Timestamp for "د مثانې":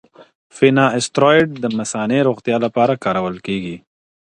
1.63-2.19